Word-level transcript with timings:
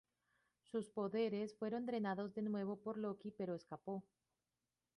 Sus 0.71 0.89
poderes 0.89 1.53
fueron 1.55 1.85
drenados 1.85 2.33
de 2.33 2.41
nuevo 2.41 2.75
por 2.75 2.97
Loki, 2.97 3.29
pero 3.29 3.53
escapó. 3.53 4.03